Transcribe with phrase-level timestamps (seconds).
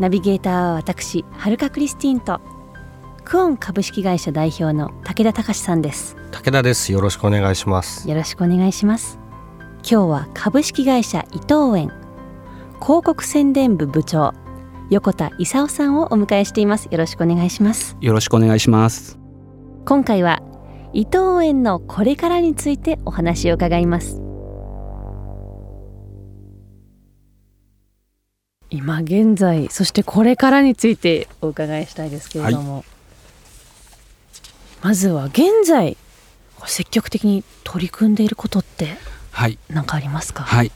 [0.00, 2.40] ナビゲーターは私はるかクリスティンと
[3.22, 6.16] クオン株式会社代表の武田隆さんです。
[6.32, 6.90] 武田です。
[6.90, 8.08] よろしくお願いします。
[8.08, 9.18] よろしくお願いします。
[9.82, 11.92] 今日は株式会社伊藤園
[12.80, 14.32] 広告宣伝部部長
[14.88, 16.88] 横田勲さんをお迎えしています。
[16.90, 17.98] よろしくお願いします。
[18.00, 19.18] よろしくお願いします。
[19.84, 20.40] 今回は
[20.94, 24.29] 伊藤園のこれからについてお話を伺います
[28.70, 32.84] 今現在そしてこれからについてお伺いしたいですけれども、はい、
[34.82, 35.96] まずは現在
[36.66, 38.96] 積極的に取り組んでいることって
[39.68, 40.70] 何かありますか、はい、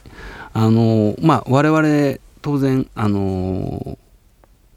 [0.53, 3.97] あのまあ我々当然あの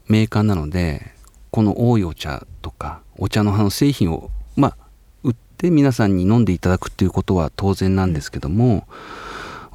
[0.07, 1.11] メーカーなので
[1.51, 4.77] この多いお茶とかお茶の葉の製品をまあ
[5.23, 8.83] 売って皆さんに飲んでいただくっていうことは当然なんですけども、うん、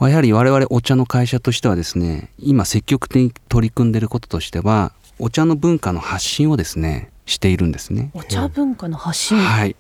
[0.09, 8.11] やはり我々お茶の会社としてはですね今積極的に取り組んでいることとしてはお茶の文化の発信をですねしているんですね。
[8.15, 9.77] お茶文化の発信、はい。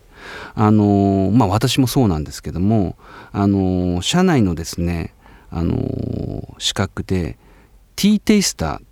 [0.55, 2.97] あのまあ、私もそうなんですけども、
[3.33, 5.13] あの社内のですね、
[5.51, 7.37] あの資格で
[7.97, 8.83] ティーテイスター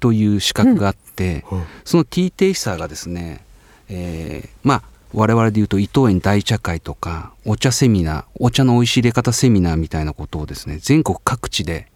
[0.00, 3.44] という資格があって、うん、そのティーテイスターがですね、
[3.88, 4.82] えー、まあ
[5.14, 11.88] 我々で言うと伊藤園大茶会とかお茶セミナーお茶の美味しい入れ方セミナーみたいなことをですね全国各地で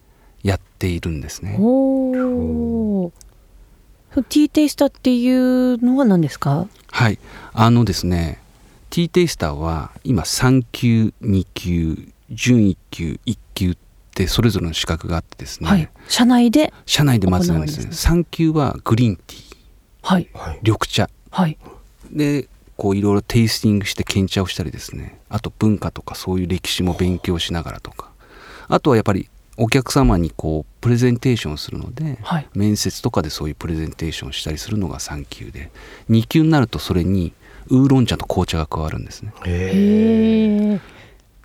[0.42, 1.56] やっているんですね。
[1.60, 3.12] お
[4.14, 6.66] ティーテイスターっていうのは何ですか？
[6.90, 7.18] はい。
[7.52, 8.40] あのですね
[8.90, 13.76] ティーテイスターは今3級2級準1級1級っ
[14.14, 17.86] てそれぞれの資格があってですね、はい、社内で社内でまずなんですね。
[17.86, 19.56] 3級はグリーンティー、
[20.02, 20.28] はい、
[20.62, 21.56] 緑茶、はい、
[22.10, 22.48] で
[22.82, 25.20] こういろいろテイスティングして検茶をしたりですね。
[25.28, 28.10] あと文化とかそういう歴史も勉強しながらとか。
[28.66, 35.70] あとはやっぱりお客様にこうプレゼンテーションするので、はい、面接とかでそういうプレゼンテーションしたりするのが3級で
[36.10, 37.32] 2級になるとそれに
[37.68, 39.32] ウーロン茶と紅茶が加わるんですね。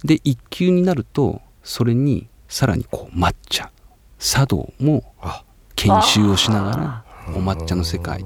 [0.04, 3.70] で1級になるとそれにさらにこう抹茶。
[4.18, 5.04] 茶道も
[5.76, 7.06] 研修をしながら
[7.36, 8.26] お抹茶の世界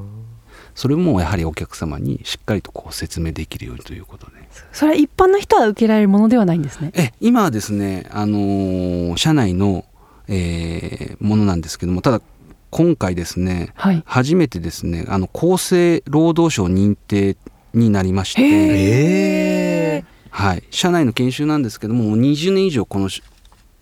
[0.75, 4.33] それもやはりお客様にしっかりとこう説明できるようにということで。
[4.71, 6.91] それは一般の人は受けられるものではないんですね。
[6.93, 9.85] え今はですね、あのー、社内の、
[10.27, 12.21] えー、ものなんですけどもただ
[12.69, 17.35] 今回ですね、はい、初めてですねあの厚生労働省認定
[17.73, 23.09] になりまして、はい、社内の研修なんですけども20年以上この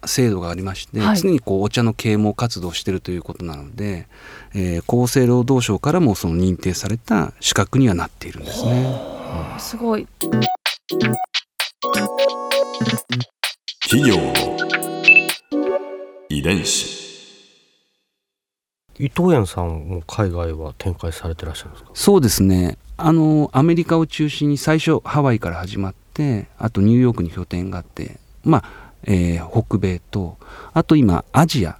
[0.05, 4.07] 制度がありまして、はい、常にこうお茶の啓蒙活動をしているということなので、
[4.53, 8.95] えー、厚生労働省からもその認定された資格にはなっているんですね。
[9.59, 10.07] すごい。
[13.83, 14.33] 企業の
[16.29, 16.99] 遺伝子。
[18.99, 21.91] 伊藤園さんも海外は展開されてらっしゃるんですか？
[21.93, 22.77] そうですね。
[22.97, 30.37] あのアメリカを中心に最初ハワイから始まってあとニューヨークに拠点があってまあ、えー、北米と
[30.73, 31.79] あと今アジア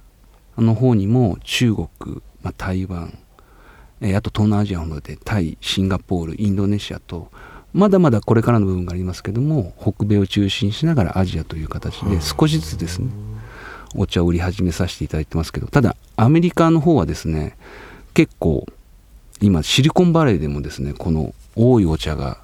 [0.56, 1.88] の方にも中国、
[2.42, 3.18] まあ、台湾、
[4.00, 7.30] えー、あと東南アジアの方でタイシンガポールインドネシアと
[7.72, 13.10] まだまだこれからの部分がありますけども北米を中心にしながらアジアという形で少しずつですね
[13.94, 17.56] お茶を売り始めさせていただいてますけどただアメリカの方はですね
[18.14, 18.66] 結構
[19.40, 22.38] 今シリコンバレーでもですねこの多いお茶が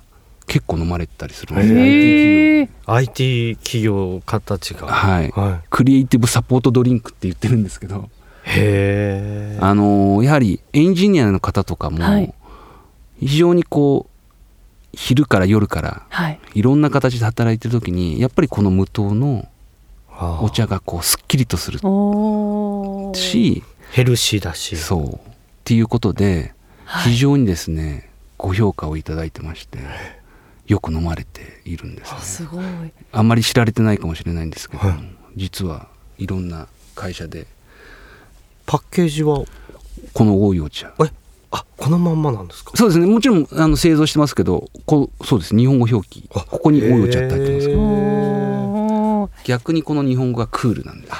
[0.47, 8.09] 結構飲まれたりするんですね IT 企業家たちが、はい、はい、クリエイティブサポートドリンクって言ってるんですけど。
[8.49, 12.33] へあのやはりエンジニアの方とかも
[13.19, 16.63] 非常にこう昼から夜からい。
[16.63, 19.49] ろんな形で働いてる時にやっぱりこの無糖の
[20.41, 21.81] お茶がこうすっきりとする
[23.15, 24.77] しヘルシーだし。
[24.77, 25.15] そう。
[25.15, 25.19] っ
[25.65, 26.55] ていうことで
[27.05, 29.79] 非常にですね、ご評価をいただいてまして
[30.67, 32.65] よく飲まれているんです、ね、すごい。
[33.13, 34.99] あんまり知られてないかもしれないんですけど、はい、
[35.37, 37.47] 実はいろんな会社で
[38.67, 39.45] パッケージは？
[40.13, 40.93] この多いお茶。
[41.05, 41.11] え
[41.53, 42.73] あこのまんまなんですか？
[42.75, 43.07] そうですね。
[43.07, 45.57] もちろんあの製造してますけどこそうです。
[45.57, 46.29] 日本語表記。
[46.29, 49.31] ここに多いお茶って入ってますけど。
[49.45, 51.15] 逆にこの日本語がクールなんです。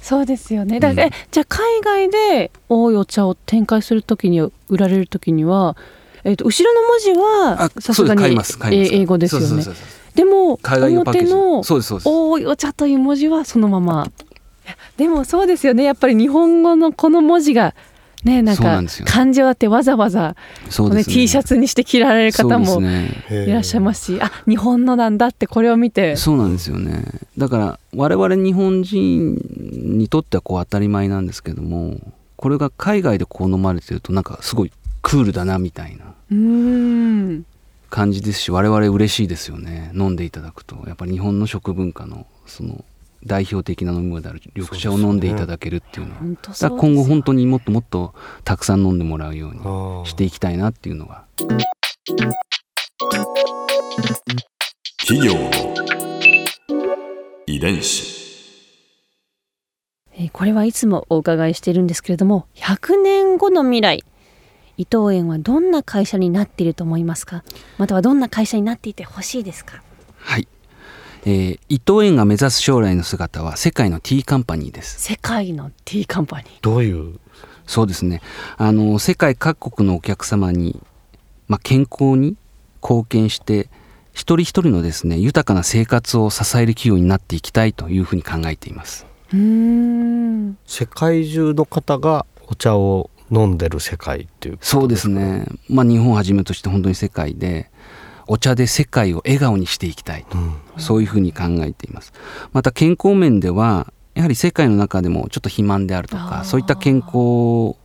[0.00, 0.80] そうですよね。
[0.80, 5.76] だから、うんえじゃあ海外で多いお茶を展開するときに売られるときには、
[6.24, 9.64] えっと後ろの文字はさすがに英語ですよね。
[10.14, 12.08] でも表のそうですそうです。
[12.08, 14.10] 多いお茶という文字はそのまま。
[14.96, 15.84] でもそうですよね。
[15.84, 17.74] やっぱり日本語のこの文字が
[18.22, 19.06] ねなんかそうなんですよ。
[19.08, 21.14] 漢字をあってわざわざこれそうですね。
[21.14, 22.80] T シャツにして着られる方も
[23.30, 26.16] いらっしゃいますし、あ日本のなんだってこれを見て。
[26.16, 27.04] そうなんですよね。
[27.36, 29.38] だから我々日本人
[29.72, 31.96] にとってはこう当たり前なんですけども
[32.36, 36.11] これが海外でこう飲まれてるとなんかすごいクールだなみたいな
[37.90, 39.90] 感じですし我々嬉しいですよね。
[39.94, 40.76] 飲んでいただくと。
[40.86, 42.84] やっぱり日本の食文化のその
[43.24, 46.20] 代表的な飲み物である緑茶を飲んでいただけるっていうのは。
[46.20, 48.14] 本当だ今後本当にもっともっと
[48.44, 49.54] たくさん飲んでもらうよう
[50.02, 51.24] にしていきたいなっていうのが。
[55.06, 55.50] 企業の
[57.46, 58.22] 遺伝子。
[60.14, 64.04] えーこれはいつもお伺いしているんですけれども100年後の未来
[64.78, 67.44] 伊藤園はどんな会社になっていると思いますか？
[67.78, 69.82] またはどんな会社になっていてほしいですか？
[70.16, 70.48] はい、
[71.24, 75.00] えー伊藤園が目指す将来の姿は世界のティーカンパニーです。
[75.00, 76.48] 世界のティーカンパニー。
[76.62, 77.18] どういう？
[77.66, 78.22] そうですね。
[78.56, 80.80] あの世界各国のお客様に、
[81.48, 82.36] まあ、健康に
[82.82, 83.68] 貢献して
[84.12, 89.06] 一人一人のですね豊かな生活を支える企業になっていきたいというふうに考えています。
[89.32, 90.58] うーん。
[90.66, 94.58] 世界中の方がお茶を飲んでる世界っていう。
[94.60, 95.46] そうですね。
[95.68, 97.70] まあ日本をはじめとして本当に世界で
[98.26, 100.38] お茶で世界を笑顔にしていきたいと。
[100.38, 100.54] うん。
[100.76, 102.12] そういうふうに考えています。
[102.52, 107.76] また健康面ではやはり世界の中でもちょっと肥満であるとかそういった健康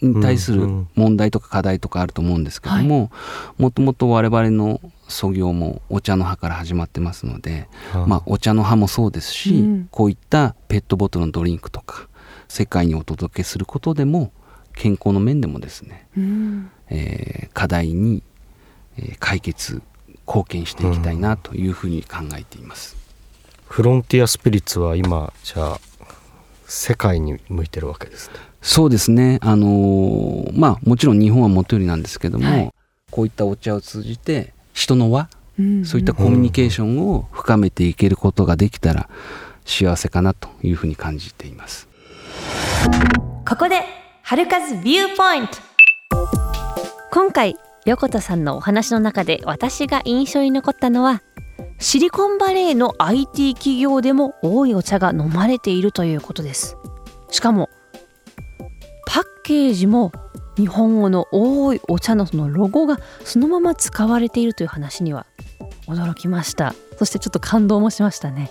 [0.00, 3.10] に対する問題とか課題とかあると思うんですけども
[3.58, 7.68] もともと我々の創業もお茶の葉から始まってますので、
[8.06, 9.88] まあ、お茶の葉もそうですし、うん。
[9.90, 12.08] こういったペットボトルのドリンクとか
[12.48, 14.32] 世界にお届けすることでも
[14.76, 16.70] 健康の面でもですね、うん。
[16.88, 18.22] えー課題に、
[18.98, 19.82] えー解決
[20.28, 22.96] 貢献していきたいなというふうに考えています。
[23.66, 25.80] フロンティアスピリッツは今じゃあ
[26.66, 28.34] 世界に向いてるわけですね。
[28.62, 32.72] そうですね、あのーまあもちろん日本はもとよりなんですけども、はい。
[33.10, 35.84] こういったお茶を通じて人の輪うん。
[35.84, 39.08] そういったコミュニケーションを深めていけることができたら
[39.64, 41.88] 幸せかなというふうに感じています。
[43.48, 43.82] ここで
[44.28, 45.56] 春風ビューポイント
[47.12, 51.22] 今回横田さんのお話の中で私が印象に残ったのは
[51.78, 56.76] シリコンバレーの IT 企業でも多いお茶が飲まれているということです。
[57.30, 57.70] しかも
[59.06, 60.10] パッケージも
[60.56, 65.24] 日本語の多いお茶のそのロゴがそのまま使われているという話には
[65.86, 66.74] 驚きました。
[66.98, 68.50] そしてちょっと感動もしましたね。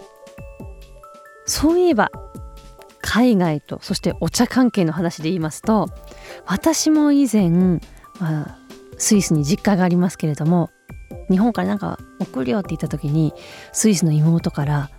[1.46, 2.12] そういえば
[3.06, 5.88] 海外とそしてお茶関係の話で言いますと
[6.48, 7.52] 私も以前、
[8.20, 8.58] まあ、
[8.98, 10.72] スイスに実家がありますけれども
[11.30, 13.32] 日本からなんか送るよって言った時に
[13.72, 14.90] スイスの妹から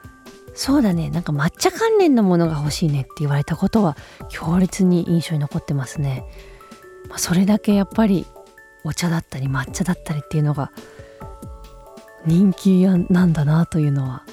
[0.56, 3.94] 「そうだねなんか抹茶関連のものが欲しいね」って言われたことは
[4.30, 6.24] 強烈に印象に残ってますね。
[7.10, 8.24] まあ、それだけやっぱり
[8.84, 10.72] お茶だったり抹茶だったりっていうのが
[12.24, 14.24] 人気なんだなというのは、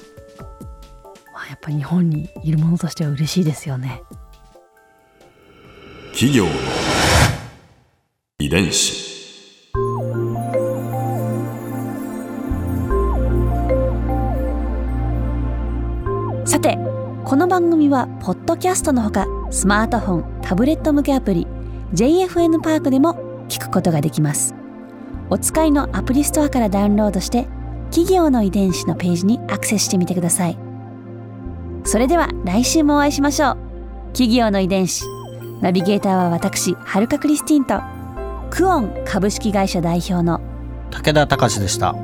[1.48, 4.02] やっぱり日本にいるものとしては嬉しいですよね。
[6.12, 6.50] 企業の
[8.38, 9.08] 遺伝子。
[16.44, 16.78] さて
[17.24, 21.46] この番組はポッドキャストのほかスマートフォンタブレット向けアプリ
[21.94, 24.54] JFN パークでも聞くことができます。
[25.30, 27.46] お使いのアプリストアからダウンロードして
[27.90, 30.67] 企業の遺伝子のページにアクセスしてみてください
[31.88, 33.56] それでは来週もお会いしましょう。
[34.12, 35.06] 企業の遺伝子。
[35.62, 37.80] ナビゲーターは私はるかクリスティンと。
[38.50, 40.42] クオン株式会社代表の。
[40.90, 41.94] 武田隆でした。